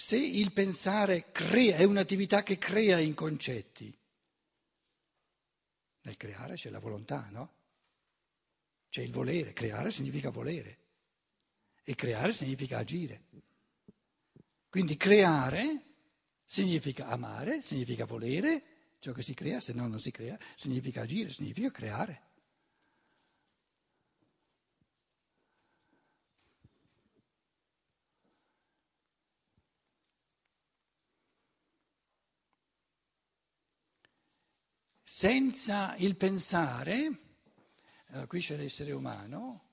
se 0.00 0.16
il 0.16 0.50
pensare 0.52 1.30
crea, 1.30 1.76
è 1.76 1.84
un'attività 1.84 2.42
che 2.42 2.56
crea 2.56 2.98
in 2.98 3.12
concetti, 3.12 3.94
nel 6.00 6.16
creare 6.16 6.54
c'è 6.54 6.70
la 6.70 6.78
volontà, 6.78 7.28
no? 7.30 7.52
C'è 8.88 9.02
il 9.02 9.12
volere, 9.12 9.52
creare 9.52 9.90
significa 9.90 10.30
volere 10.30 10.78
e 11.84 11.94
creare 11.94 12.32
significa 12.32 12.78
agire. 12.78 13.24
Quindi 14.70 14.96
creare 14.96 15.82
significa 16.46 17.08
amare, 17.08 17.60
significa 17.60 18.06
volere, 18.06 18.94
ciò 19.00 19.12
che 19.12 19.20
si 19.20 19.34
crea, 19.34 19.60
se 19.60 19.74
no 19.74 19.86
non 19.86 19.98
si 19.98 20.10
crea, 20.10 20.38
significa 20.54 21.02
agire, 21.02 21.28
significa 21.28 21.70
creare. 21.70 22.22
Senza 35.12 35.96
il 35.96 36.14
pensare, 36.16 37.10
eh, 38.12 38.26
qui 38.28 38.40
c'è 38.40 38.56
l'essere 38.56 38.92
umano, 38.92 39.72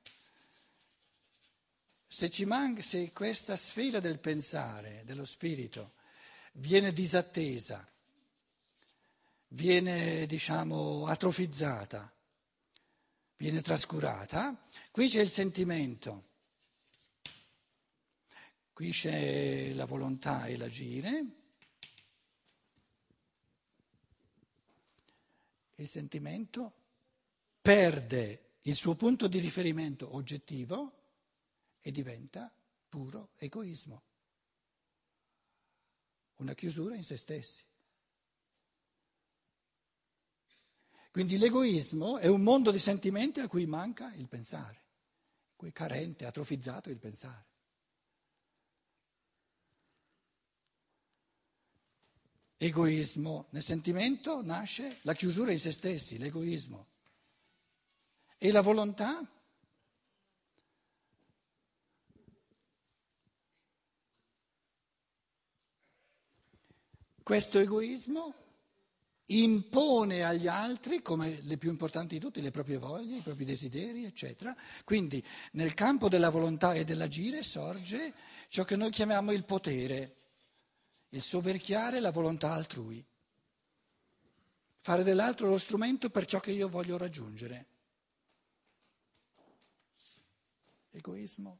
se, 2.08 2.30
manca, 2.46 2.82
se 2.82 3.14
questa 3.14 3.56
sfera 3.56 4.00
del 4.00 4.20
pensare, 4.20 5.04
dello 5.06 5.24
spirito, 5.24 5.94
viene 6.54 6.92
disattesa, 6.92 7.88
viene 9.50 10.26
diciamo 10.26 11.06
atrofizzata, 11.06 12.12
viene 13.38 13.62
trascurata, 13.62 14.68
qui 14.90 15.08
c'è 15.08 15.22
il 15.22 15.30
sentimento, 15.30 16.30
qui 18.74 18.90
c'è 18.90 19.72
la 19.74 19.86
volontà 19.86 20.48
e 20.48 20.58
l'agire. 20.58 21.47
Il 25.80 25.88
sentimento 25.88 26.74
perde 27.62 28.58
il 28.62 28.76
suo 28.76 28.96
punto 28.96 29.28
di 29.28 29.40
riferimento 29.40 30.16
oggettivo 30.16 30.94
e 31.80 31.92
diventa 31.92 32.52
puro 32.90 33.32
egoismo, 33.36 34.04
una 36.38 36.54
chiusura 36.54 36.96
in 36.96 37.04
se 37.04 37.18
stessi. 37.18 37.64
Quindi 41.12 41.38
l'egoismo 41.38 42.18
è 42.18 42.28
un 42.28 42.42
mondo 42.42 42.72
di 42.72 42.80
sentimenti 42.80 43.40
a 43.40 43.48
cui 43.48 43.66
manca 43.66 44.14
il 44.14 44.28
pensare, 44.28 44.82
cui 45.56 45.70
è 45.70 45.72
carente, 45.72 46.26
atrofizzato 46.26 46.90
il 46.90 46.98
pensare. 46.98 47.46
Egoismo, 52.58 53.48
nel 53.52 53.62
sentimento 53.62 54.42
nasce 54.44 54.98
la 55.04 55.14
chiusura 55.14 55.52
in 55.52 55.60
se 55.60 55.72
stessi, 55.72 56.18
l'egoismo. 56.18 56.88
E 58.38 58.52
la 58.52 58.62
volontà? 58.62 59.20
Questo 67.22 67.60
egoismo 67.60 68.34
impone 69.26 70.24
agli 70.24 70.48
altri, 70.48 71.02
come 71.02 71.42
le 71.42 71.58
più 71.58 71.70
importanti 71.70 72.16
di 72.16 72.22
tutte, 72.22 72.42
le 72.42 72.52
proprie 72.52 72.78
voglie, 72.78 73.18
i 73.18 73.22
propri 73.22 73.44
desideri, 73.44 74.06
eccetera. 74.06 74.56
Quindi 74.84 75.24
nel 75.52 75.74
campo 75.74 76.10
della 76.10 76.30
volontà 76.30 76.74
e 76.74 76.86
dell'agire 76.86 77.44
sorge 77.44 78.14
ciò 78.48 78.64
che 78.64 78.76
noi 78.76 78.92
chiamiamo 78.92 79.32
il 79.32 79.44
potere, 79.44 80.17
il 81.10 81.22
soverchiare 81.22 82.00
la 82.00 82.12
volontà 82.12 82.54
altrui, 82.54 83.04
fare 84.82 85.04
dell'altro 85.04 85.48
lo 85.48 85.58
strumento 85.58 86.10
per 86.10 86.26
ciò 86.26 86.40
che 86.40 86.52
io 86.52 86.68
voglio 86.70 86.98
raggiungere. 86.98 87.66
Egoismo 90.92 91.60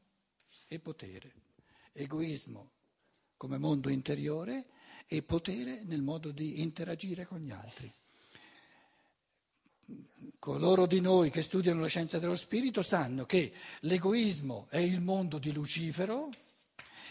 e 0.68 0.78
potere. 0.80 1.32
Egoismo 1.92 2.70
come 3.36 3.56
mondo 3.56 3.88
interiore 3.88 4.66
e 5.06 5.22
potere 5.22 5.82
nel 5.84 6.02
modo 6.02 6.30
di 6.30 6.60
interagire 6.60 7.24
con 7.24 7.40
gli 7.40 7.50
altri. 7.50 7.92
Coloro 10.38 10.86
di 10.86 11.00
noi 11.00 11.30
che 11.30 11.40
studiano 11.40 11.80
la 11.80 11.86
scienza 11.86 12.18
dello 12.18 12.36
spirito 12.36 12.82
sanno 12.82 13.24
che 13.24 13.52
l'egoismo 13.80 14.66
è 14.68 14.78
il 14.78 15.00
mondo 15.00 15.38
di 15.38 15.52
Lucifero, 15.52 16.30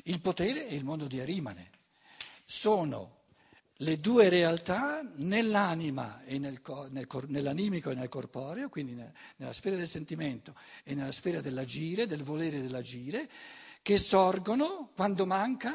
il 0.04 0.20
potere 0.20 0.68
è 0.68 0.74
il 0.74 0.84
mondo 0.84 1.08
di 1.08 1.20
Arimane. 1.20 1.77
Sono 2.50 3.26
le 3.82 4.00
due 4.00 4.30
realtà 4.30 5.02
nell'anima 5.18 6.24
e 6.24 6.40
nel, 6.40 6.62
nel, 6.92 7.08
nell'animico 7.28 7.90
e 7.90 7.94
nel 7.94 8.08
corporeo, 8.08 8.70
quindi 8.70 8.94
nella 8.94 9.52
sfera 9.52 9.76
del 9.76 9.90
sentimento 9.90 10.56
e 10.86 10.96
nella 10.96 11.12
sfera 11.12 11.42
dell'agire, 11.42 12.08
del 12.08 12.24
volere 12.24 12.58
e 12.58 12.62
dell'agire, 12.62 13.30
che 13.82 13.98
sorgono 13.98 14.94
quando 14.96 15.26
manca 15.26 15.74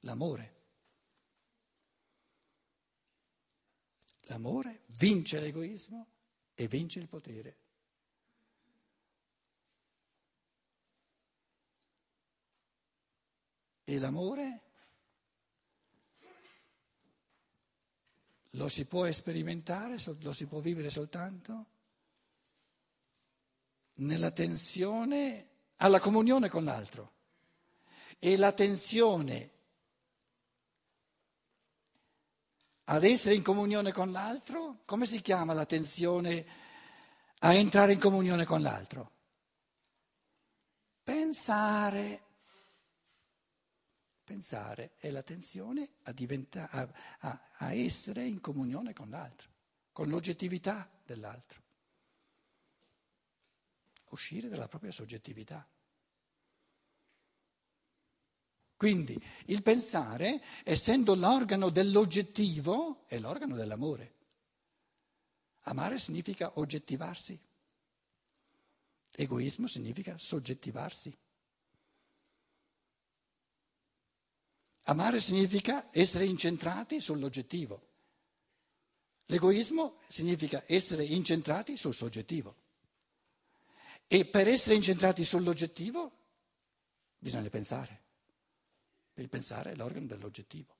l'amore. 0.00 0.56
L'amore 4.22 4.82
vince 4.98 5.38
l'egoismo 5.38 6.08
e 6.54 6.66
vince 6.66 6.98
il 6.98 7.06
potere. 7.06 7.67
E 13.88 13.98
l'amore 13.98 14.60
lo 18.50 18.68
si 18.68 18.84
può 18.84 19.10
sperimentare, 19.10 19.96
lo 20.20 20.34
si 20.34 20.44
può 20.44 20.60
vivere 20.60 20.90
soltanto 20.90 21.66
nella 23.94 24.30
tensione 24.30 25.48
alla 25.76 26.00
comunione 26.00 26.50
con 26.50 26.64
l'altro. 26.64 27.12
E 28.18 28.36
la 28.36 28.52
tensione 28.52 29.50
ad 32.84 33.04
essere 33.04 33.36
in 33.36 33.42
comunione 33.42 33.90
con 33.90 34.12
l'altro, 34.12 34.82
come 34.84 35.06
si 35.06 35.22
chiama 35.22 35.54
la 35.54 35.64
tensione 35.64 36.46
a 37.38 37.54
entrare 37.54 37.92
in 37.92 38.00
comunione 38.00 38.44
con 38.44 38.60
l'altro? 38.60 39.12
Pensare. 41.02 42.26
Pensare 44.28 44.92
è 44.98 45.08
la 45.08 45.22
tensione 45.22 45.88
a, 46.02 46.12
diventa, 46.12 46.68
a, 46.68 46.86
a, 47.20 47.48
a 47.60 47.72
essere 47.72 48.24
in 48.24 48.42
comunione 48.42 48.92
con 48.92 49.08
l'altro, 49.08 49.48
con 49.90 50.10
l'oggettività 50.10 50.86
dell'altro. 51.02 51.62
Uscire 54.10 54.50
dalla 54.50 54.68
propria 54.68 54.92
soggettività. 54.92 55.66
Quindi 58.76 59.18
il 59.46 59.62
pensare, 59.62 60.42
essendo 60.62 61.14
l'organo 61.14 61.70
dell'oggettivo, 61.70 63.06
è 63.06 63.18
l'organo 63.18 63.56
dell'amore. 63.56 64.14
Amare 65.60 65.98
significa 65.98 66.58
oggettivarsi. 66.58 67.40
Egoismo 69.10 69.66
significa 69.66 70.18
soggettivarsi. 70.18 71.16
Amare 74.88 75.20
significa 75.20 75.88
essere 75.90 76.24
incentrati 76.24 76.98
sull'oggettivo. 76.98 77.86
L'egoismo 79.26 79.96
significa 80.08 80.62
essere 80.66 81.04
incentrati 81.04 81.76
sul 81.76 81.92
soggettivo. 81.92 82.56
E 84.06 84.24
per 84.24 84.48
essere 84.48 84.76
incentrati 84.76 85.24
sull'oggettivo 85.24 86.10
bisogna 87.18 87.50
pensare. 87.50 88.00
Il 89.14 89.28
pensare 89.28 89.72
è 89.72 89.74
l'organo 89.74 90.06
dell'oggettivo. 90.06 90.74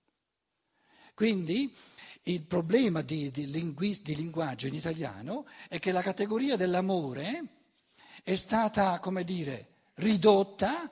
Quindi 1.12 1.74
il 2.22 2.42
problema 2.44 3.02
di, 3.02 3.30
di, 3.30 3.50
linguist, 3.50 4.00
di 4.02 4.16
linguaggio 4.16 4.68
in 4.68 4.74
italiano 4.74 5.46
è 5.68 5.78
che 5.78 5.92
la 5.92 6.00
categoria 6.00 6.56
dell'amore 6.56 7.44
è 8.22 8.36
stata, 8.36 9.00
come 9.00 9.24
dire, 9.24 9.66
ridotta, 9.96 10.90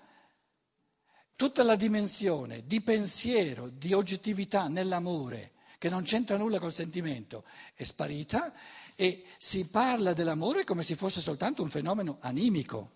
tutta 1.36 1.62
la 1.62 1.76
dimensione 1.76 2.64
di 2.66 2.80
pensiero, 2.80 3.68
di 3.68 3.92
oggettività 3.92 4.68
nell'amore, 4.68 5.52
che 5.78 5.90
non 5.90 6.02
c'entra 6.02 6.36
nulla 6.36 6.58
col 6.58 6.72
sentimento, 6.72 7.44
è 7.74 7.84
sparita 7.84 8.52
e 8.96 9.24
si 9.36 9.66
parla 9.66 10.14
dell'amore 10.14 10.64
come 10.64 10.82
se 10.82 10.96
fosse 10.96 11.20
soltanto 11.20 11.62
un 11.62 11.68
fenomeno 11.68 12.16
animico. 12.20 12.92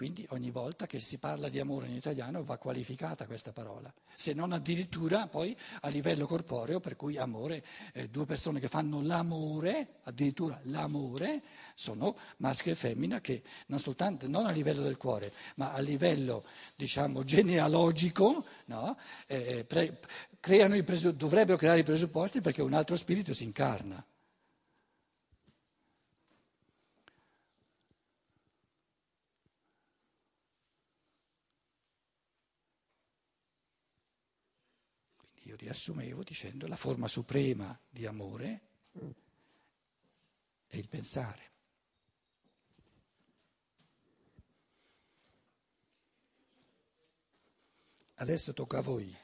Quindi 0.00 0.24
ogni 0.30 0.50
volta 0.50 0.86
che 0.86 0.98
si 0.98 1.18
parla 1.18 1.50
di 1.50 1.60
amore 1.60 1.86
in 1.86 1.92
italiano 1.92 2.42
va 2.42 2.56
qualificata 2.56 3.26
questa 3.26 3.52
parola, 3.52 3.92
se 4.14 4.32
non 4.32 4.52
addirittura 4.52 5.26
poi 5.26 5.54
a 5.82 5.88
livello 5.88 6.26
corporeo, 6.26 6.80
per 6.80 6.96
cui 6.96 7.18
amore, 7.18 7.62
eh, 7.92 8.08
due 8.08 8.24
persone 8.24 8.60
che 8.60 8.68
fanno 8.68 9.02
l'amore, 9.02 9.96
addirittura 10.04 10.58
l'amore, 10.62 11.42
sono 11.74 12.16
maschio 12.38 12.72
e 12.72 12.76
femmina 12.76 13.20
che 13.20 13.42
non 13.66 13.78
soltanto, 13.78 14.26
non 14.26 14.46
a 14.46 14.52
livello 14.52 14.80
del 14.80 14.96
cuore, 14.96 15.34
ma 15.56 15.74
a 15.74 15.80
livello 15.80 16.44
diciamo 16.76 17.22
genealogico, 17.22 18.46
no? 18.68 18.96
eh, 19.26 19.66
pre, 19.68 20.00
presu- 20.40 21.12
dovrebbero 21.12 21.58
creare 21.58 21.80
i 21.80 21.84
presupposti 21.84 22.40
perché 22.40 22.62
un 22.62 22.72
altro 22.72 22.96
spirito 22.96 23.34
si 23.34 23.44
incarna. 23.44 24.02
io 35.49 35.49
riassumevo 35.60 36.22
dicendo 36.22 36.66
la 36.66 36.76
forma 36.76 37.06
suprema 37.06 37.78
di 37.88 38.06
amore 38.06 38.60
è 40.66 40.76
il 40.76 40.88
pensare. 40.88 41.48
Adesso 48.14 48.52
tocca 48.54 48.78
a 48.78 48.82
voi. 48.82 49.16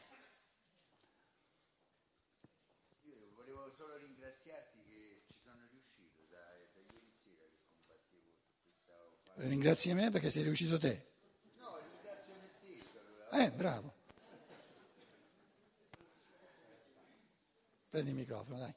Io 3.02 3.30
volevo 3.34 3.70
solo 3.70 3.96
ringraziarti 3.96 4.82
che 4.84 5.22
ci 5.26 5.34
sono 5.42 5.66
riuscito 5.70 6.22
da, 6.28 6.38
da 6.72 6.80
ieri 6.80 7.12
sera 7.12 7.44
che 7.46 7.64
combattevo 7.70 8.32
su 8.32 8.60
questa... 8.62 9.48
Ringrazia 9.48 9.94
me 9.94 10.10
perché 10.10 10.30
sei 10.30 10.42
riuscito 10.44 10.78
te. 10.78 11.12
No, 11.58 11.78
ringrazio 11.78 12.34
me 12.36 12.48
stesso. 12.58 12.98
Allora. 12.98 13.44
Eh, 13.44 13.52
bravo. 13.52 14.04
Prendi 17.88 18.10
il 18.10 18.16
microfono, 18.16 18.58
dai. 18.58 18.74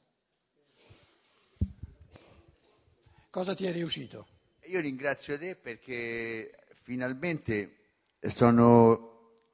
Cosa 3.30 3.54
ti 3.54 3.66
è 3.66 3.72
riuscito? 3.72 4.26
Io 4.64 4.80
ringrazio 4.80 5.38
te 5.38 5.54
perché 5.54 6.52
finalmente 6.74 7.76
sono 8.20 9.08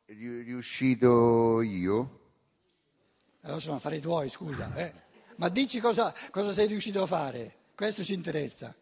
riuscito 0.07 1.61
io. 1.63 2.21
Allora 3.43 3.61
sono 3.61 3.77
affari 3.77 4.01
tuoi, 4.01 4.29
scusa. 4.29 4.75
Eh. 4.75 4.93
Ma 5.37 5.49
dici 5.49 5.81
cosa, 5.81 6.15
cosa 6.31 6.53
sei 6.53 6.67
riuscito 6.67 7.03
a 7.03 7.07
fare? 7.07 7.57
Questo 7.75 8.03
ci 8.03 8.15
interessa. 8.15 8.75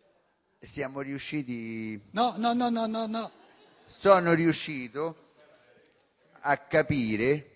Siamo 0.59 1.01
riusciti. 1.01 2.01
No, 2.13 2.35
no, 2.37 2.53
no, 2.53 2.71
no, 2.71 2.87
no, 2.87 3.07
no. 3.07 3.31
Sono 3.87 4.33
riuscito 4.33 5.33
a 6.41 6.57
capire 6.57 7.54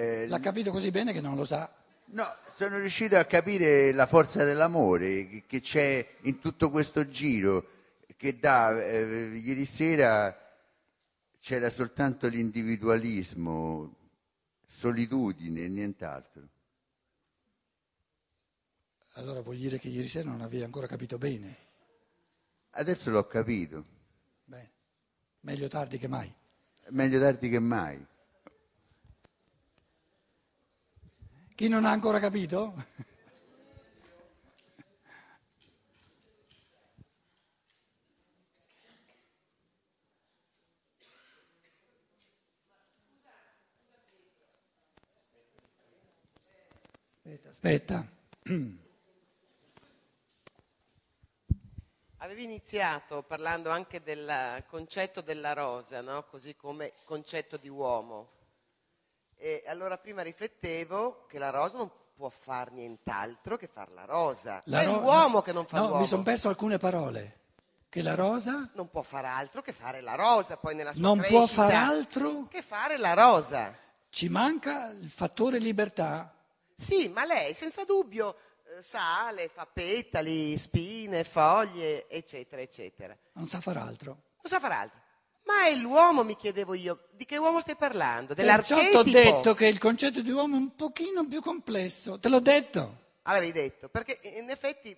eh, 0.00 0.26
L'ha 0.28 0.40
capito 0.40 0.70
così 0.70 0.90
bene 0.90 1.12
che 1.12 1.20
non 1.20 1.36
lo 1.36 1.44
sa. 1.44 1.70
No, 2.12 2.34
sono 2.54 2.78
riuscito 2.78 3.18
a 3.18 3.24
capire 3.24 3.92
la 3.92 4.06
forza 4.06 4.44
dell'amore 4.44 5.44
che 5.46 5.60
c'è 5.60 6.16
in 6.22 6.38
tutto 6.38 6.70
questo 6.70 7.06
giro, 7.08 7.68
che 8.16 8.38
da 8.38 8.82
eh, 8.82 9.26
ieri 9.34 9.66
sera 9.66 10.34
c'era 11.38 11.68
soltanto 11.68 12.28
l'individualismo, 12.28 13.94
solitudine 14.66 15.62
e 15.62 15.68
nient'altro. 15.68 16.48
Allora 19.14 19.42
vuol 19.42 19.56
dire 19.56 19.78
che 19.78 19.88
ieri 19.88 20.08
sera 20.08 20.30
non 20.30 20.40
avevi 20.40 20.62
ancora 20.62 20.86
capito 20.86 21.18
bene. 21.18 21.56
Adesso 22.70 23.10
l'ho 23.10 23.26
capito. 23.26 23.84
Beh, 24.44 24.70
meglio 25.40 25.68
tardi 25.68 25.98
che 25.98 26.08
mai. 26.08 26.32
Meglio 26.88 27.20
tardi 27.20 27.50
che 27.50 27.58
mai. 27.58 28.06
Chi 31.60 31.68
non 31.68 31.84
ha 31.84 31.90
ancora 31.90 32.18
capito? 32.18 32.72
Aspetta, 47.10 47.48
aspetta. 47.50 48.10
Avevi 52.16 52.44
iniziato 52.44 53.22
parlando 53.22 53.68
anche 53.68 54.02
del 54.02 54.64
concetto 54.66 55.20
della 55.20 55.52
rosa, 55.52 56.00
no? 56.00 56.24
così 56.24 56.56
come 56.56 56.94
concetto 57.04 57.58
di 57.58 57.68
uomo. 57.68 58.39
E 59.42 59.64
allora 59.66 59.96
prima 59.96 60.20
riflettevo 60.20 61.24
che 61.26 61.38
la 61.38 61.48
rosa 61.48 61.78
non 61.78 61.90
può 62.14 62.28
far 62.28 62.72
nient'altro 62.72 63.56
che 63.56 63.66
far 63.66 63.90
la 63.92 64.04
rosa. 64.04 64.60
La 64.64 64.82
è 64.82 64.84
ro- 64.84 65.00
l'uomo 65.00 65.40
che 65.40 65.52
non 65.52 65.64
fa 65.64 65.78
no, 65.78 65.84
l'uomo. 65.84 66.00
mi 66.00 66.06
sono 66.06 66.22
perso 66.22 66.50
alcune 66.50 66.76
parole. 66.76 67.38
Che 67.88 68.02
la 68.02 68.14
rosa? 68.14 68.68
Non 68.74 68.90
può 68.90 69.00
far 69.00 69.24
altro 69.24 69.62
che 69.62 69.72
fare 69.72 70.02
la 70.02 70.14
rosa, 70.14 70.58
poi 70.58 70.74
nella 70.74 70.92
sua 70.92 71.00
Non 71.00 71.16
crescita, 71.16 71.38
può 71.38 71.48
far 71.48 71.72
altro? 71.72 72.46
Che 72.48 72.60
fare 72.60 72.98
la 72.98 73.14
rosa. 73.14 73.74
Ci 74.10 74.28
manca 74.28 74.90
il 74.90 75.08
fattore 75.08 75.58
libertà. 75.58 76.34
Sì, 76.76 77.08
ma 77.08 77.24
lei 77.24 77.54
senza 77.54 77.84
dubbio 77.84 78.36
eh, 78.64 78.82
sale, 78.82 79.48
fa 79.48 79.66
petali, 79.66 80.58
spine, 80.58 81.24
foglie, 81.24 82.06
eccetera, 82.10 82.60
eccetera. 82.60 83.16
Non 83.32 83.46
sa 83.46 83.60
far 83.62 83.78
altro. 83.78 84.10
Non 84.10 84.44
sa 84.52 84.60
far 84.60 84.72
altro. 84.72 84.99
Ma 85.50 85.66
è 85.66 85.74
l'uomo, 85.74 86.22
mi 86.22 86.36
chiedevo 86.36 86.74
io. 86.74 87.08
Di 87.10 87.24
che 87.24 87.36
uomo 87.36 87.60
stai 87.60 87.74
parlando? 87.74 88.34
Dell'archetipo? 88.34 88.80
Perciò 88.80 89.02
ti 89.02 89.08
ho 89.08 89.12
detto 89.12 89.54
che 89.54 89.66
il 89.66 89.78
concetto 89.78 90.22
di 90.22 90.30
uomo 90.30 90.54
è 90.54 90.58
un 90.58 90.74
pochino 90.76 91.26
più 91.26 91.40
complesso. 91.40 92.20
Te 92.20 92.28
l'ho 92.28 92.38
detto. 92.38 92.98
Ah, 93.22 93.32
l'avevi 93.32 93.52
detto. 93.52 93.88
Perché 93.88 94.20
in 94.22 94.48
effetti 94.48 94.96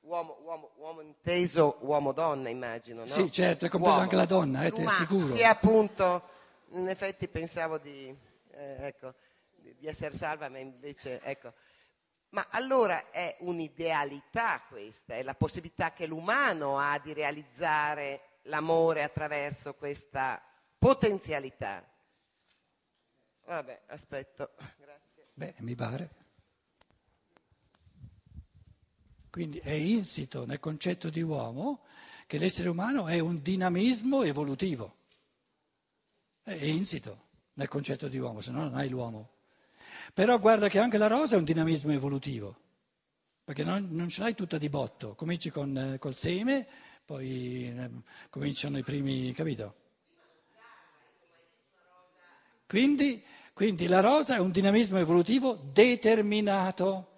uomo, 0.00 0.38
uomo, 0.42 0.72
uomo 0.76 1.00
inteso 1.00 1.78
uomo-donna, 1.80 2.50
immagino, 2.50 3.00
no? 3.00 3.06
Sì, 3.06 3.32
certo, 3.32 3.64
è 3.64 3.68
compreso 3.68 3.98
anche 3.98 4.16
la 4.16 4.26
donna, 4.26 4.64
eh, 4.64 4.70
ti 4.70 4.82
assicuro. 4.82 5.28
Sì, 5.28 5.42
appunto. 5.42 6.34
In 6.70 6.88
effetti 6.88 7.28
pensavo 7.28 7.78
di, 7.78 8.14
eh, 8.52 8.86
ecco, 8.86 9.14
di 9.56 9.86
essere 9.86 10.14
salva, 10.14 10.48
ma 10.48 10.58
invece, 10.58 11.20
ecco. 11.22 11.52
Ma 12.30 12.46
allora 12.50 13.10
è 13.10 13.36
un'idealità 13.40 14.62
questa, 14.68 15.14
è 15.14 15.22
la 15.22 15.34
possibilità 15.34 15.92
che 15.92 16.06
l'umano 16.06 16.78
ha 16.78 16.98
di 16.98 17.12
realizzare 17.12 18.20
l'amore 18.46 19.02
attraverso 19.02 19.74
questa 19.74 20.42
potenzialità. 20.78 21.84
Vabbè, 23.46 23.82
aspetto. 23.88 24.54
Grazie. 24.78 25.28
Beh, 25.34 25.54
mi 25.58 25.74
pare. 25.74 26.24
Quindi 29.30 29.58
è 29.58 29.72
insito 29.72 30.46
nel 30.46 30.60
concetto 30.60 31.10
di 31.10 31.20
uomo 31.20 31.84
che 32.26 32.38
l'essere 32.38 32.68
umano 32.68 33.06
è 33.06 33.18
un 33.18 33.42
dinamismo 33.42 34.22
evolutivo. 34.22 34.94
È 36.42 36.52
insito 36.64 37.24
nel 37.54 37.68
concetto 37.68 38.08
di 38.08 38.18
uomo, 38.18 38.40
se 38.40 38.50
no 38.50 38.62
non 38.62 38.76
hai 38.76 38.88
l'uomo. 38.88 39.34
Però 40.14 40.38
guarda 40.38 40.68
che 40.68 40.78
anche 40.78 40.98
la 40.98 41.06
rosa 41.06 41.36
è 41.36 41.38
un 41.38 41.44
dinamismo 41.44 41.92
evolutivo, 41.92 42.56
perché 43.44 43.62
non, 43.64 43.88
non 43.90 44.08
ce 44.08 44.22
l'hai 44.22 44.34
tutta 44.34 44.58
di 44.58 44.68
botto, 44.68 45.14
cominci 45.14 45.50
con, 45.50 45.76
eh, 45.76 45.98
col 45.98 46.14
seme, 46.14 46.66
poi 47.06 47.68
eh, 47.68 47.90
cominciano 48.30 48.78
i 48.78 48.82
primi, 48.82 49.32
capito? 49.32 49.74
Quindi, 52.66 53.22
quindi 53.52 53.86
la 53.86 54.00
rosa 54.00 54.34
è 54.34 54.38
un 54.40 54.50
dinamismo 54.50 54.98
evolutivo 54.98 55.54
determinato. 55.54 57.12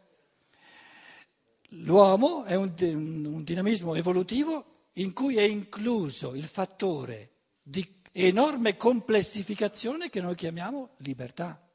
L'uomo 1.70 2.44
è 2.44 2.54
un, 2.54 2.74
un, 2.78 3.42
dinamismo 3.42 3.94
evolutivo 3.94 4.90
in 4.94 5.14
cui 5.14 5.38
è 5.38 5.42
incluso 5.42 6.34
il 6.34 6.44
fattore 6.44 7.30
di 7.62 8.02
enorme 8.12 8.76
complessificazione 8.76 10.10
che 10.10 10.20
noi 10.20 10.34
chiamiamo 10.34 10.96
libertà. 10.98 11.66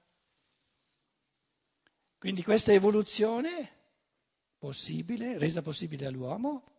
Quindi 2.20 2.43
questa 2.43 2.72
evoluzione 2.72 3.72
possibile, 4.60 5.39
resa 5.39 5.63
possibile 5.63 6.05
all'uomo, 6.05 6.73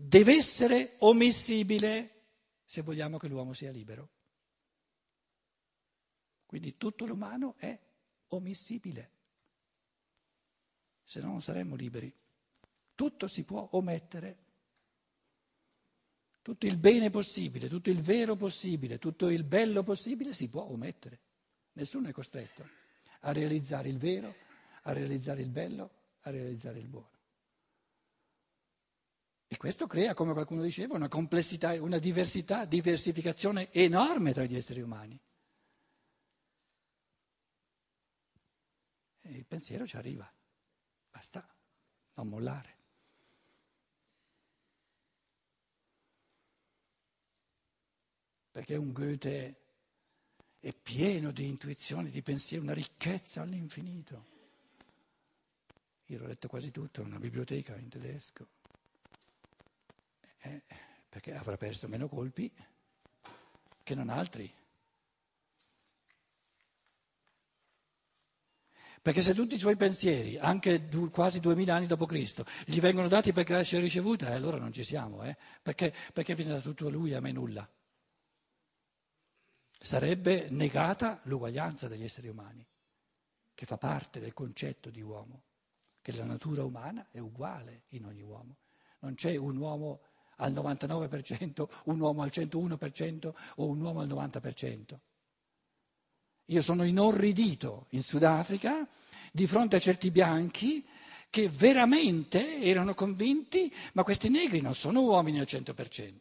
deve 0.00 0.36
essere 0.36 0.94
omissibile 0.98 2.26
se 2.64 2.82
vogliamo 2.82 3.18
che 3.18 3.26
l'uomo 3.26 3.52
sia 3.52 3.72
libero. 3.72 4.10
Quindi 6.46 6.76
tutto 6.76 7.04
l'umano 7.04 7.56
è 7.58 7.76
omissibile, 8.28 9.10
se 11.02 11.20
no 11.20 11.28
non 11.28 11.40
saremmo 11.40 11.74
liberi. 11.74 12.12
Tutto 12.94 13.26
si 13.26 13.44
può 13.44 13.68
omettere, 13.72 14.44
tutto 16.42 16.66
il 16.66 16.76
bene 16.78 17.10
possibile, 17.10 17.68
tutto 17.68 17.90
il 17.90 18.00
vero 18.00 18.36
possibile, 18.36 18.98
tutto 18.98 19.28
il 19.28 19.44
bello 19.44 19.82
possibile 19.82 20.32
si 20.32 20.48
può 20.48 20.62
omettere. 20.62 21.20
Nessuno 21.72 22.08
è 22.08 22.12
costretto 22.12 22.66
a 23.20 23.32
realizzare 23.32 23.88
il 23.88 23.98
vero, 23.98 24.34
a 24.82 24.92
realizzare 24.92 25.42
il 25.42 25.50
bello, 25.50 25.90
a 26.20 26.30
realizzare 26.30 26.78
il 26.78 26.86
buono. 26.88 27.17
E 29.50 29.56
questo 29.56 29.86
crea, 29.86 30.12
come 30.12 30.34
qualcuno 30.34 30.60
diceva, 30.60 30.94
una 30.94 31.08
complessità, 31.08 31.72
una 31.82 31.98
diversità, 31.98 32.66
diversificazione 32.66 33.72
enorme 33.72 34.34
tra 34.34 34.44
gli 34.44 34.54
esseri 34.54 34.82
umani. 34.82 35.18
E 39.22 39.32
il 39.32 39.46
pensiero 39.46 39.86
ci 39.86 39.96
arriva, 39.96 40.30
basta 41.10 41.48
non 42.14 42.28
mollare. 42.28 42.76
Perché 48.50 48.76
un 48.76 48.92
Goethe 48.92 49.60
è 50.60 50.74
pieno 50.74 51.30
di 51.30 51.46
intuizioni, 51.46 52.10
di 52.10 52.22
pensieri, 52.22 52.64
una 52.64 52.74
ricchezza 52.74 53.40
all'infinito. 53.40 54.26
Io 56.06 56.18
l'ho 56.18 56.26
letto 56.26 56.48
quasi 56.48 56.70
tutto, 56.70 57.00
una 57.00 57.18
biblioteca 57.18 57.76
in 57.76 57.88
tedesco, 57.88 58.48
eh, 60.40 60.62
perché 61.08 61.34
avrà 61.34 61.56
perso 61.56 61.88
meno 61.88 62.08
colpi 62.08 62.52
che 63.82 63.94
non 63.94 64.08
altri. 64.08 64.52
Perché 69.00 69.22
se 69.22 69.32
tutti 69.32 69.54
i 69.54 69.58
suoi 69.58 69.76
pensieri, 69.76 70.36
anche 70.36 70.88
du, 70.88 71.10
quasi 71.10 71.40
duemila 71.40 71.74
anni 71.74 71.86
dopo 71.86 72.04
Cristo, 72.04 72.44
gli 72.66 72.80
vengono 72.80 73.08
dati 73.08 73.32
per 73.32 73.44
grazia 73.44 73.80
ricevuta, 73.80 74.30
eh, 74.30 74.34
allora 74.34 74.58
non 74.58 74.72
ci 74.72 74.84
siamo, 74.84 75.22
eh? 75.22 75.36
perché, 75.62 75.94
perché 76.12 76.34
viene 76.34 76.52
da 76.52 76.60
tutto 76.60 76.90
lui 76.90 77.12
e 77.12 77.14
a 77.14 77.20
me 77.20 77.32
nulla 77.32 77.68
sarebbe 79.80 80.48
negata 80.50 81.20
l'uguaglianza 81.24 81.88
degli 81.88 82.04
esseri 82.04 82.28
umani, 82.28 82.66
che 83.54 83.66
fa 83.66 83.78
parte 83.78 84.20
del 84.20 84.34
concetto 84.34 84.90
di 84.90 85.00
uomo, 85.00 85.42
che 86.02 86.12
la 86.12 86.24
natura 86.24 86.64
umana 86.64 87.08
è 87.10 87.18
uguale 87.18 87.84
in 87.88 88.04
ogni 88.04 88.22
uomo. 88.22 88.56
Non 89.00 89.14
c'è 89.14 89.36
un 89.36 89.56
uomo 89.56 90.00
al 90.38 90.52
99%, 90.52 91.68
un 91.84 92.00
uomo 92.00 92.22
al 92.22 92.30
101% 92.32 93.32
o 93.56 93.66
un 93.66 93.80
uomo 93.80 94.00
al 94.00 94.08
90%. 94.08 94.98
Io 96.46 96.62
sono 96.62 96.84
inorridito 96.84 97.86
in 97.90 98.02
Sudafrica 98.02 98.86
di 99.32 99.46
fronte 99.46 99.76
a 99.76 99.80
certi 99.80 100.10
bianchi 100.10 100.86
che 101.30 101.48
veramente 101.48 102.62
erano 102.62 102.94
convinti, 102.94 103.72
ma 103.92 104.02
questi 104.02 104.30
negri 104.30 104.60
non 104.60 104.74
sono 104.74 105.02
uomini 105.02 105.40
al 105.40 105.46
100%. 105.48 106.12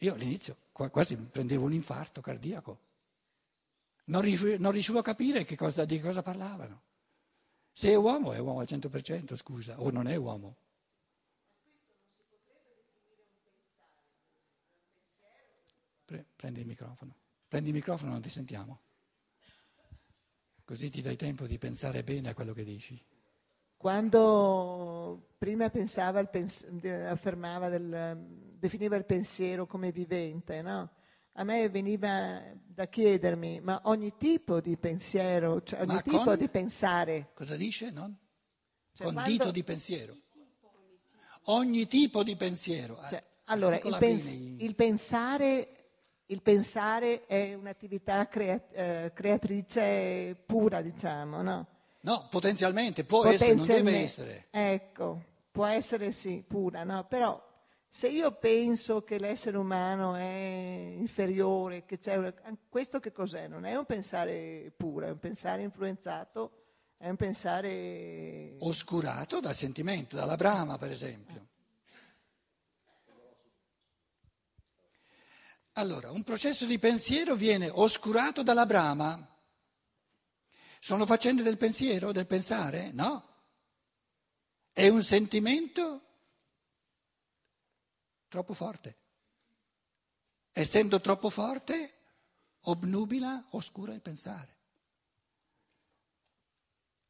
Io 0.00 0.14
all'inizio 0.14 0.56
quasi 0.72 1.16
prendevo 1.16 1.64
un 1.64 1.72
infarto 1.72 2.20
cardiaco. 2.20 2.80
Non 4.04 4.20
riuscivo, 4.20 4.98
a 4.98 5.02
capire 5.02 5.44
che 5.44 5.56
cosa, 5.56 5.84
di 5.84 6.00
cosa 6.00 6.22
parlavano. 6.22 6.82
Se 7.78 7.90
è 7.90 7.94
uomo 7.94 8.32
è 8.32 8.38
uomo 8.38 8.60
al 8.60 8.66
100%, 8.66 9.34
scusa, 9.34 9.78
o 9.78 9.90
non 9.90 10.06
è 10.06 10.16
uomo. 10.16 10.56
Prendi 16.34 16.60
il 16.60 16.66
microfono. 16.66 17.14
Prendi 17.46 17.68
il 17.68 17.74
microfono, 17.74 18.12
non 18.12 18.22
ti 18.22 18.30
sentiamo. 18.30 18.80
Così 20.64 20.88
ti 20.88 21.02
dai 21.02 21.16
tempo 21.16 21.46
di 21.46 21.58
pensare 21.58 22.02
bene 22.02 22.30
a 22.30 22.34
quello 22.34 22.54
che 22.54 22.64
dici. 22.64 22.98
Quando 23.76 25.34
prima 25.36 25.68
pensava, 25.68 26.24
pens- 26.24 26.66
affermava, 26.82 27.68
del, 27.68 28.16
definiva 28.58 28.96
il 28.96 29.04
pensiero 29.04 29.66
come 29.66 29.92
vivente, 29.92 30.62
no? 30.62 30.95
A 31.38 31.44
me 31.44 31.68
veniva 31.68 32.42
da 32.66 32.86
chiedermi, 32.86 33.60
ma 33.60 33.80
ogni 33.84 34.16
tipo 34.16 34.60
di 34.60 34.76
pensiero, 34.76 35.62
cioè 35.62 35.80
ogni 35.80 35.94
ma 35.94 36.00
tipo 36.00 36.24
con, 36.24 36.36
di 36.36 36.48
pensare. 36.48 37.30
Cosa 37.34 37.56
dice? 37.56 37.90
Non? 37.90 38.16
Cioè, 38.92 39.12
con 39.12 39.22
dito 39.22 39.50
di 39.50 39.62
pensiero. 39.62 40.16
Ogni 41.48 41.86
tipo 41.86 42.22
di 42.22 42.36
pensiero. 42.36 42.98
Cioè, 43.08 43.22
allora, 43.44 43.78
il, 43.78 43.96
pens- 43.98 44.28
il, 44.28 44.74
pensare, 44.74 45.68
il, 46.26 46.40
pensare, 46.40 47.26
è 47.26 47.52
un'attività 47.52 48.26
crea- 48.28 48.68
eh, 48.70 49.12
creatrice 49.14 50.42
pura, 50.46 50.80
diciamo, 50.80 51.42
no? 51.42 51.66
No, 52.00 52.28
potenzialmente, 52.30 53.04
può 53.04 53.22
potenzialmente, 53.22 53.72
essere, 53.72 53.82
non 53.82 53.92
deve 53.92 54.04
essere. 54.04 54.46
Ecco, 54.50 55.22
può 55.50 55.66
essere 55.66 56.12
sì, 56.12 56.42
pura, 56.46 56.82
no? 56.82 57.04
Però 57.06 57.45
se 57.96 58.08
io 58.08 58.30
penso 58.32 59.04
che 59.04 59.18
l'essere 59.18 59.56
umano 59.56 60.16
è 60.16 60.96
inferiore, 60.98 61.86
una... 62.08 62.34
questo 62.68 63.00
che 63.00 63.10
cos'è? 63.10 63.48
Non 63.48 63.64
è 63.64 63.74
un 63.74 63.86
pensare 63.86 64.70
puro, 64.76 65.06
è 65.06 65.10
un 65.12 65.18
pensare 65.18 65.62
influenzato, 65.62 66.64
è 66.98 67.08
un 67.08 67.16
pensare... 67.16 68.56
Oscurato 68.58 69.40
dal 69.40 69.54
sentimento, 69.54 70.14
dalla 70.14 70.36
brama 70.36 70.76
per 70.76 70.90
esempio. 70.90 71.46
Allora, 75.72 76.10
un 76.10 76.22
processo 76.22 76.66
di 76.66 76.78
pensiero 76.78 77.34
viene 77.34 77.70
oscurato 77.70 78.42
dalla 78.42 78.66
brama. 78.66 79.26
Sono 80.80 81.06
faccende 81.06 81.42
del 81.42 81.56
pensiero, 81.56 82.12
del 82.12 82.26
pensare? 82.26 82.90
No. 82.92 83.26
È 84.70 84.86
un 84.86 85.02
sentimento 85.02 86.05
troppo 88.36 88.52
forte. 88.52 88.96
Essendo 90.52 91.00
troppo 91.00 91.30
forte, 91.30 91.92
obnubila, 92.64 93.42
oscura 93.52 93.94
il 93.94 94.02
pensare. 94.02 94.56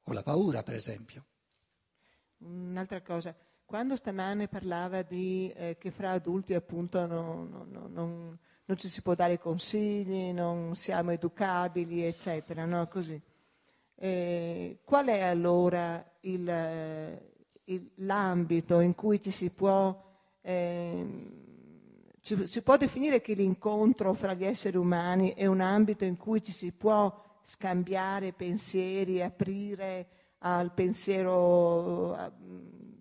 O 0.04 0.12
la 0.12 0.22
paura, 0.22 0.62
per 0.62 0.76
esempio. 0.76 1.24
Un'altra 2.38 3.02
cosa, 3.02 3.34
quando 3.64 3.96
stamane 3.96 4.46
parlava 4.46 5.02
di 5.02 5.50
eh, 5.50 5.76
che 5.80 5.90
fra 5.90 6.12
adulti 6.12 6.54
appunto 6.54 7.04
non, 7.06 7.48
non, 7.50 7.92
non, 7.92 8.38
non, 8.64 8.76
ci 8.76 8.88
si 8.88 9.02
può 9.02 9.16
dare 9.16 9.40
consigli, 9.40 10.30
non 10.32 10.76
siamo 10.76 11.10
educabili, 11.10 12.04
eccetera, 12.04 12.64
no? 12.66 12.86
Così. 12.86 13.20
Eh, 13.96 14.78
qual 14.84 15.06
è 15.06 15.22
allora 15.22 16.08
il, 16.20 17.20
il, 17.64 17.90
l'ambito 17.96 18.78
in 18.78 18.94
cui 18.94 19.20
ci 19.20 19.32
si 19.32 19.50
può, 19.50 20.05
eh, 20.46 21.04
ci, 22.20 22.46
si 22.46 22.62
può 22.62 22.76
definire 22.76 23.20
che 23.20 23.34
l'incontro 23.34 24.14
fra 24.14 24.32
gli 24.32 24.44
esseri 24.44 24.76
umani 24.76 25.34
è 25.34 25.46
un 25.46 25.60
ambito 25.60 26.04
in 26.04 26.16
cui 26.16 26.40
ci 26.40 26.52
si 26.52 26.70
può 26.70 27.12
scambiare 27.42 28.32
pensieri, 28.32 29.20
aprire 29.20 30.06
al 30.38 30.72
pensiero, 30.72 32.16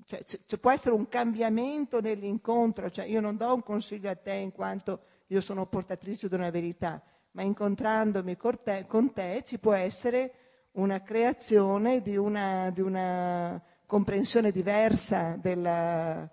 cioè, 0.08 0.24
c- 0.24 0.58
può 0.58 0.72
essere 0.72 0.96
un 0.96 1.08
cambiamento 1.08 2.02
nell'incontro, 2.02 2.90
cioè, 2.90 3.06
io 3.06 3.22
non 3.22 3.38
do 3.38 3.54
un 3.54 3.62
consiglio 3.62 4.10
a 4.10 4.16
te 4.16 4.34
in 4.34 4.52
quanto 4.52 5.02
io 5.28 5.40
sono 5.40 5.68
portatrice 5.68 6.28
di 6.28 6.34
una 6.34 6.50
verità, 6.50 7.00
ma 7.32 7.44
incontrandomi 7.44 8.36
con 8.38 8.58
te, 8.64 8.86
con 8.88 9.14
te 9.14 9.44
ci 9.46 9.60
può 9.60 9.74
essere 9.74 10.34
una 10.74 11.02
creazione 11.04 12.02
di 12.02 12.18
una, 12.18 12.72
di 12.72 12.82
una 12.82 13.62
comprensione 13.86 14.52
diversa 14.52 15.38
della, 15.40 16.28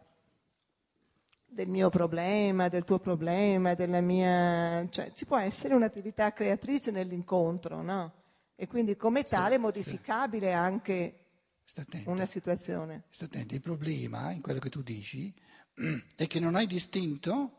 del 1.52 1.68
mio 1.68 1.90
problema, 1.90 2.68
del 2.68 2.84
tuo 2.84 2.98
problema, 2.98 3.74
della 3.74 4.00
mia... 4.00 4.86
cioè 4.90 5.12
ci 5.12 5.26
può 5.26 5.38
essere 5.38 5.74
un'attività 5.74 6.32
creatrice 6.32 6.90
nell'incontro, 6.90 7.82
no? 7.82 8.12
E 8.56 8.66
quindi 8.66 8.96
come 8.96 9.22
tale 9.22 9.56
sì, 9.56 9.60
modificabile 9.60 10.48
sì. 10.48 10.52
anche 10.52 11.16
una 12.06 12.26
situazione. 12.26 13.04
Sta 13.10 13.26
attento, 13.26 13.54
il 13.54 13.60
problema 13.60 14.30
in 14.32 14.40
quello 14.40 14.58
che 14.58 14.70
tu 14.70 14.82
dici 14.82 15.32
è 16.16 16.26
che 16.26 16.40
non 16.40 16.54
hai 16.54 16.66
distinto 16.66 17.58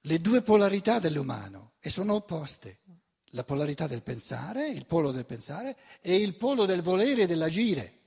le 0.00 0.20
due 0.20 0.42
polarità 0.42 0.98
dell'umano 0.98 1.72
e 1.80 1.88
sono 1.88 2.14
opposte 2.14 2.80
la 3.30 3.44
polarità 3.44 3.86
del 3.86 4.02
pensare, 4.02 4.68
il 4.68 4.86
polo 4.86 5.10
del 5.10 5.26
pensare 5.26 5.76
e 6.00 6.16
il 6.16 6.36
polo 6.36 6.66
del 6.66 6.82
volere 6.82 7.22
e 7.22 7.26
dell'agire. 7.26 8.00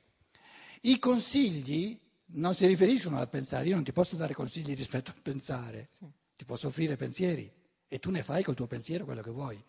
I 0.81 0.99
consigli 0.99 1.99
non 2.29 2.53
si 2.53 2.65
riferiscono 2.65 3.17
al 3.17 3.29
pensare, 3.29 3.67
io 3.67 3.75
non 3.75 3.83
ti 3.83 3.93
posso 3.93 4.15
dare 4.15 4.33
consigli 4.33 4.75
rispetto 4.75 5.11
al 5.11 5.21
pensare, 5.21 5.87
sì. 5.89 6.05
ti 6.35 6.45
posso 6.45 6.67
offrire 6.67 6.95
pensieri 6.95 7.49
e 7.87 7.99
tu 7.99 8.11
ne 8.11 8.23
fai 8.23 8.43
col 8.43 8.55
tuo 8.55 8.67
pensiero 8.67 9.05
quello 9.05 9.21
che 9.21 9.31
vuoi. 9.31 9.63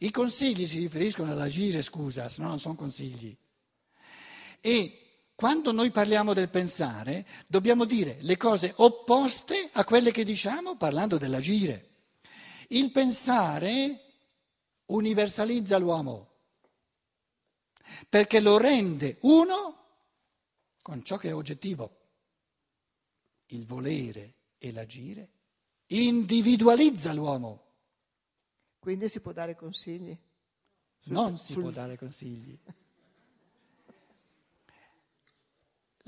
I 0.00 0.10
consigli 0.10 0.64
si 0.66 0.78
riferiscono 0.78 1.32
all'agire, 1.32 1.82
scusa, 1.82 2.28
se 2.28 2.40
no 2.42 2.48
non 2.48 2.60
sono 2.60 2.76
consigli. 2.76 3.36
E 4.60 5.02
quando 5.34 5.72
noi 5.72 5.90
parliamo 5.90 6.34
del 6.34 6.50
pensare, 6.50 7.26
dobbiamo 7.46 7.84
dire 7.84 8.18
le 8.20 8.36
cose 8.36 8.72
opposte 8.76 9.68
a 9.72 9.84
quelle 9.84 10.12
che 10.12 10.24
diciamo 10.24 10.76
parlando 10.76 11.16
dell'agire. 11.18 11.86
Il 12.68 12.92
pensare 12.92 14.02
universalizza 14.86 15.78
l'uomo, 15.78 16.26
perché 18.08 18.40
lo 18.40 18.56
rende 18.56 19.18
uno 19.22 19.77
con 20.88 21.04
ciò 21.04 21.18
che 21.18 21.28
è 21.28 21.34
oggettivo. 21.34 21.98
Il 23.48 23.66
volere 23.66 24.36
e 24.56 24.72
l'agire 24.72 25.28
individualizza 25.88 27.12
l'uomo. 27.12 27.66
Quindi 28.78 29.06
si 29.10 29.20
può 29.20 29.32
dare 29.32 29.54
consigli? 29.54 30.18
non 31.08 31.36
si 31.36 31.52
sul... 31.52 31.60
può 31.60 31.70
dare 31.70 31.98
consigli. 31.98 32.58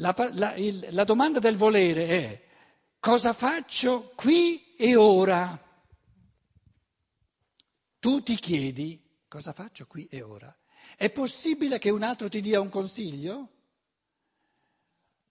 La, 0.01 0.15
la, 0.33 0.55
il, 0.55 0.89
la 0.93 1.05
domanda 1.05 1.41
del 1.41 1.59
volere 1.59 2.07
è 2.09 2.43
cosa 2.99 3.35
faccio 3.35 4.15
qui 4.17 4.75
e 4.77 4.97
ora? 4.97 5.63
Tu 7.99 8.23
ti 8.23 8.35
chiedi 8.37 9.19
cosa 9.29 9.53
faccio 9.53 9.87
qui 9.87 10.07
e 10.07 10.23
ora. 10.23 10.59
È 10.97 11.11
possibile 11.11 11.79
che 11.79 11.91
un 11.91 12.03
altro 12.03 12.31
ti 12.31 12.41
dia 12.41 12.63
un 12.63 12.71
consiglio? 12.71 13.60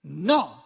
No, 0.02 0.64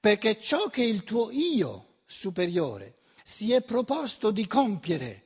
perché 0.00 0.40
ciò 0.40 0.68
che 0.68 0.82
il 0.82 1.04
tuo 1.04 1.30
io 1.30 2.00
superiore 2.04 2.98
si 3.22 3.52
è 3.52 3.62
proposto 3.62 4.30
di 4.30 4.46
compiere 4.46 5.24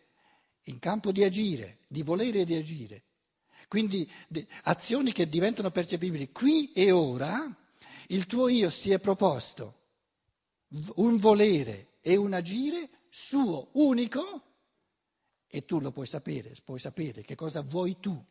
in 0.65 0.79
campo 0.79 1.13
di 1.13 1.25
agire, 1.25 1.81
di 1.89 2.03
volere 2.03 2.41
e 2.41 2.45
di 2.45 2.55
agire, 2.55 3.05
quindi 3.69 4.11
azioni 4.65 5.13
che 5.13 5.29
diventano 5.29 5.71
percepibili 5.71 6.33
qui 6.33 6.71
e 6.73 6.91
ora, 6.91 7.57
il 8.09 8.27
tuo 8.27 8.49
io 8.49 8.69
si 8.71 8.91
è 8.91 8.99
proposto 8.99 9.79
un 10.97 11.19
volere 11.19 11.99
e 12.01 12.17
un 12.17 12.33
agire 12.33 12.89
suo 13.09 13.69
unico 13.73 14.43
e 15.47 15.65
tu 15.65 15.81
lo 15.81 15.91
puoi 15.91 16.07
sapere, 16.07 16.55
puoi 16.65 16.79
sapere 16.79 17.23
che 17.23 17.35
cosa 17.35 17.63
vuoi 17.63 17.99
tu, 18.01 18.25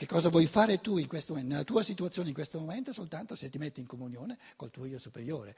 che 0.00 0.06
cosa 0.06 0.30
vuoi 0.30 0.46
fare 0.46 0.80
tu 0.80 0.96
in 0.96 1.06
questo 1.06 1.34
momento, 1.34 1.52
nella 1.52 1.66
tua 1.66 1.82
situazione 1.82 2.28
in 2.28 2.34
questo 2.34 2.58
momento, 2.58 2.90
soltanto 2.90 3.34
se 3.34 3.50
ti 3.50 3.58
metti 3.58 3.80
in 3.80 3.86
comunione 3.86 4.38
col 4.56 4.70
tuo 4.70 4.86
io 4.86 4.98
superiore. 4.98 5.54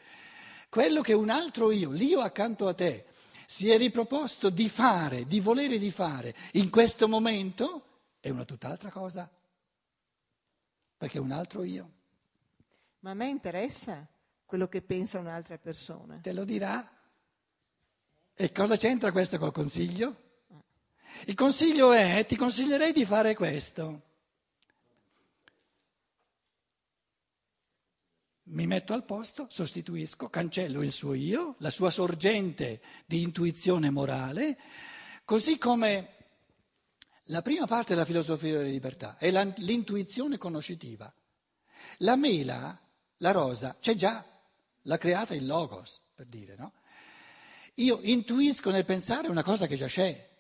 Quello 0.69 1.01
che 1.01 1.13
un 1.13 1.31
altro 1.31 1.71
io, 1.71 1.93
l'io 1.93 2.19
accanto 2.23 2.67
a 2.67 2.75
te, 2.75 3.05
si 3.47 3.71
è 3.71 3.79
riproposto 3.79 4.51
di 4.51 4.69
fare, 4.69 5.29
di 5.29 5.39
volere 5.39 5.79
di 5.79 5.93
fare 5.93 6.35
in 6.55 6.71
questo 6.71 7.07
momento, 7.07 7.85
è 8.19 8.31
una 8.31 8.45
tutt'altra 8.45 8.91
cosa, 8.91 9.31
perché 10.97 11.19
è 11.19 11.21
un 11.21 11.31
altro 11.31 11.63
io. 11.63 11.93
Ma 12.99 13.11
a 13.11 13.15
me 13.15 13.29
interessa 13.29 14.05
quello 14.45 14.67
che 14.67 14.83
pensa 14.83 15.21
un'altra 15.21 15.57
persona. 15.57 16.19
Te 16.21 16.33
lo 16.33 16.43
dirà. 16.43 16.85
E 18.35 18.51
cosa 18.51 18.75
c'entra 18.75 19.13
questo 19.13 19.39
col 19.39 19.53
consiglio? 19.53 20.17
Il 21.27 21.35
consiglio 21.37 21.93
è, 21.93 22.27
ti 22.27 22.35
consiglierei 22.35 22.91
di 22.91 23.05
fare 23.05 23.37
questo. 23.37 24.11
Metto 28.73 28.95
al 28.95 29.05
posto, 29.05 29.49
sostituisco, 29.51 30.31
cancello 30.31 30.81
il 30.81 30.93
suo 30.93 31.13
io, 31.13 31.57
la 31.59 31.69
sua 31.69 31.91
sorgente 31.91 32.81
di 33.05 33.21
intuizione 33.21 33.91
morale, 33.91 34.59
così 35.27 35.59
come 35.59 36.15
la 37.27 37.43
prima 37.43 37.67
parte 37.67 37.93
della 37.93 38.07
filosofia 38.07 38.57
della 38.57 38.71
libertà 38.71 39.19
è 39.19 39.31
l'intuizione 39.59 40.39
conoscitiva. 40.39 41.13
La 41.99 42.17
mela, 42.17 42.81
la 43.19 43.31
rosa, 43.31 43.77
c'è 43.79 43.95
già, 43.95 44.25
l'ha 44.83 44.97
creata 44.97 45.35
il 45.35 45.45
logos, 45.45 46.01
per 46.15 46.25
dire, 46.25 46.57
no? 46.57 46.73
Io 47.75 47.99
intuisco 48.01 48.71
nel 48.71 48.87
pensare 48.87 49.29
una 49.29 49.43
cosa 49.43 49.67
che 49.67 49.77
già 49.77 49.87
c'è. 49.87 50.31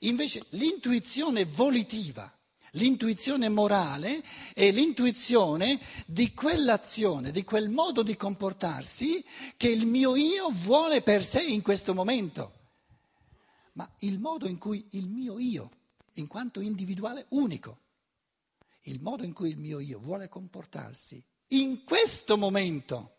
Invece 0.00 0.44
l'intuizione 0.50 1.44
volitiva, 1.44 2.28
l'intuizione 2.72 3.48
morale 3.48 4.22
è 4.54 4.70
l'intuizione 4.70 5.80
di 6.06 6.32
quell'azione, 6.34 7.30
di 7.30 7.44
quel 7.44 7.68
modo 7.68 8.02
di 8.02 8.16
comportarsi 8.16 9.24
che 9.56 9.68
il 9.68 9.86
mio 9.86 10.16
io 10.16 10.50
vuole 10.50 11.02
per 11.02 11.24
sé 11.24 11.42
in 11.42 11.62
questo 11.62 11.94
momento. 11.94 12.52
Ma 13.72 13.90
il 14.00 14.18
modo 14.18 14.48
in 14.48 14.58
cui 14.58 14.86
il 14.92 15.06
mio 15.06 15.38
io, 15.38 15.70
in 16.14 16.26
quanto 16.26 16.60
individuale 16.60 17.26
unico, 17.30 17.80
il 18.82 19.00
modo 19.00 19.24
in 19.24 19.32
cui 19.32 19.50
il 19.50 19.58
mio 19.58 19.80
io 19.80 19.98
vuole 19.98 20.28
comportarsi 20.28 21.22
in 21.48 21.84
questo 21.84 22.36
momento 22.36 23.18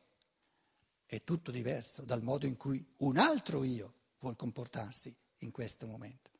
è 1.05 1.23
tutto 1.23 1.51
diverso 1.51 2.03
dal 2.03 2.21
modo 2.21 2.45
in 2.45 2.57
cui 2.57 2.85
un 2.97 3.17
altro 3.17 3.63
io 3.63 3.93
vuole 4.19 4.35
comportarsi 4.35 5.15
in 5.37 5.51
questo 5.51 5.87
momento. 5.87 6.31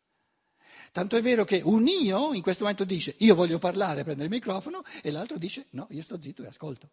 Tanto 0.92 1.16
è 1.18 1.22
vero 1.22 1.44
che 1.44 1.62
un 1.64 1.88
io 1.88 2.34
in 2.34 2.42
questo 2.42 2.64
momento 2.64 2.84
dice 2.86 3.16
io 3.20 3.36
voglio 3.36 3.60
parlare, 3.60 4.04
prendere 4.04 4.28
il 4.28 4.34
microfono 4.34 4.82
e 5.02 5.12
l'altro 5.12 5.38
dice 5.38 5.68
no, 5.72 5.88
io 5.92 6.02
sto 6.02 6.22
zitto 6.22 6.44
e 6.44 6.48
ascolto. 6.48 6.90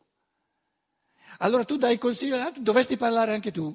Allora 1.38 1.64
tu 1.64 1.76
dai 1.76 1.98
consiglio 1.98 2.34
all'altro, 2.34 2.62
dovresti 2.62 2.96
parlare 2.96 3.32
anche 3.32 3.50
tu. 3.50 3.74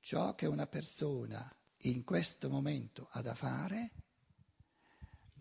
Ciò 0.00 0.34
che 0.34 0.46
una 0.46 0.66
persona 0.66 1.50
in 1.82 2.04
questo 2.04 2.50
momento 2.50 3.08
ha 3.12 3.22
da 3.22 3.34
fare 3.34 3.92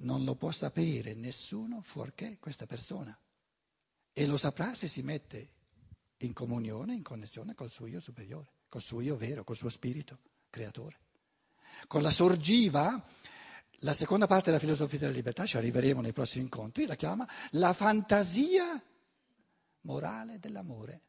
non 0.03 0.23
lo 0.23 0.35
può 0.35 0.51
sapere 0.51 1.13
nessuno 1.13 1.81
fuorché 1.81 2.37
questa 2.39 2.65
persona. 2.65 3.17
E 4.13 4.25
lo 4.27 4.37
saprà 4.37 4.75
se 4.75 4.87
si 4.87 5.01
mette 5.01 5.49
in 6.17 6.33
comunione, 6.33 6.93
in 6.93 7.01
connessione 7.01 7.55
col 7.55 7.69
suo 7.69 7.87
io 7.87 7.99
superiore, 7.99 8.51
col 8.69 8.81
suo 8.81 9.01
io 9.01 9.17
vero, 9.17 9.43
col 9.43 9.55
suo 9.55 9.69
spirito 9.69 10.19
creatore. 10.49 10.99
Con 11.87 12.03
la 12.03 12.11
sorgiva, 12.11 13.03
la 13.77 13.93
seconda 13.93 14.27
parte 14.27 14.45
della 14.45 14.59
filosofia 14.59 14.99
della 14.99 15.11
libertà, 15.11 15.45
ci 15.45 15.57
arriveremo 15.57 15.99
nei 15.99 16.13
prossimi 16.13 16.43
incontri, 16.43 16.85
la 16.85 16.95
chiama 16.95 17.27
la 17.51 17.73
fantasia 17.73 18.81
morale 19.81 20.39
dell'amore. 20.39 21.01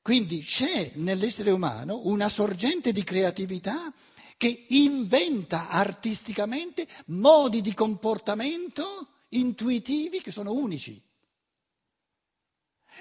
Quindi 0.00 0.40
c'è 0.40 0.92
nell'essere 0.96 1.52
umano 1.52 2.06
una 2.06 2.28
sorgente 2.28 2.90
di 2.90 3.04
creatività 3.04 3.92
che 4.36 4.64
inventa 4.70 5.68
artisticamente 5.68 6.88
modi 7.06 7.60
di 7.60 7.72
comportamento 7.74 9.06
intuitivi 9.32 10.20
che 10.20 10.30
sono 10.30 10.52
unici. 10.52 11.02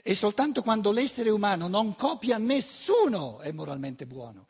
E 0.03 0.15
soltanto 0.15 0.61
quando 0.61 0.91
l'essere 0.91 1.29
umano 1.29 1.67
non 1.67 1.95
copia 1.95 2.37
nessuno 2.37 3.39
è 3.39 3.51
moralmente 3.51 4.05
buono. 4.07 4.49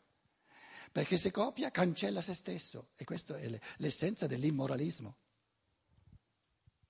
Perché 0.92 1.16
se 1.16 1.30
copia 1.30 1.70
cancella 1.70 2.20
se 2.20 2.34
stesso 2.34 2.90
e 2.96 3.04
questa 3.04 3.36
è 3.38 3.60
l'essenza 3.78 4.26
dell'immoralismo. 4.26 5.16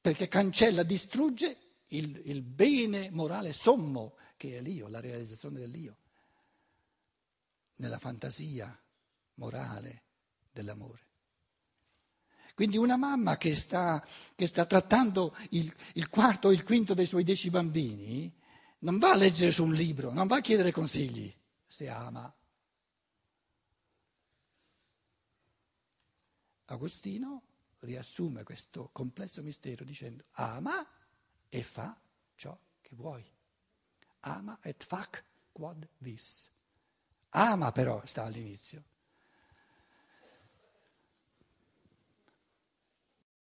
Perché 0.01 0.27
cancella, 0.29 0.83
distrugge 0.83 1.77
il, 1.89 2.21
il 2.25 2.43
bene 2.43 3.11
morale 3.11 3.53
sommo 3.53 4.17
che 4.37 4.59
è 4.59 4.61
l'io, 4.61 4.89
la 4.89 5.01
realizzazione 5.01 5.61
dell'io, 5.61 5.97
nella 7.77 7.99
fantasia 7.99 8.77
morale 9.35 10.03
dell'amore. 10.51 11.12
Quindi 12.55 12.77
una 12.77 12.97
mamma 12.97 13.37
che 13.37 13.55
sta, 13.55 14.05
che 14.35 14.47
sta 14.47 14.67
trattando 14.67 15.35
il, 15.51 15.75
il 15.95 16.09
quarto 16.09 16.49
o 16.49 16.53
il 16.53 16.65
quinto 16.65 16.95
dei 16.95 17.07
suoi 17.07 17.25
dieci 17.25 17.51
bambini 17.51 18.33
non 18.81 18.99
va 18.99 19.13
a 19.13 19.17
leggere 19.17 19.51
su 19.51 19.65
un 19.65 19.73
libro, 19.73 20.13
non 20.13 20.27
va 20.27 20.37
a 20.37 20.41
chiedere 20.41 20.73
consigli 20.73 21.33
se 21.67 21.89
ama. 21.89 22.33
Agostino 26.67 27.43
riassume 27.81 28.43
questo 28.45 28.91
complesso 28.93 29.43
mistero 29.43 29.85
dicendo 29.85 30.25
ama 30.33 30.87
e 31.49 31.63
fa 31.63 31.99
ciò 32.35 32.59
che 32.81 32.95
vuoi. 32.95 33.25
Ama 34.21 34.59
et 34.63 34.85
fac 34.85 35.25
quod 35.53 35.89
vis. 35.99 36.49
Ama 37.31 37.73
però 37.73 38.03
sta 38.05 38.25
all'inizio. 38.25 38.85